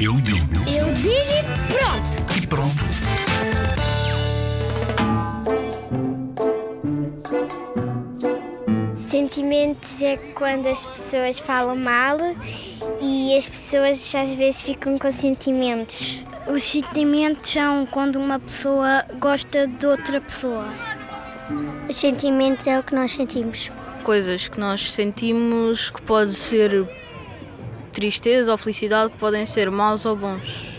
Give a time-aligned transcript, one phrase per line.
[0.00, 2.36] Eu digo Eu digo e pronto.
[2.36, 2.86] e pronto.
[8.96, 12.18] Sentimentos é quando as pessoas falam mal
[13.00, 16.20] e as pessoas às vezes ficam com sentimentos.
[16.46, 20.66] Os sentimentos são quando uma pessoa gosta de outra pessoa.
[21.88, 23.70] Os sentimentos é o que nós sentimos.
[24.02, 26.88] coisas que nós sentimos que pode ser
[27.92, 30.76] tristeza ou felicidade, que podem ser maus ou bons.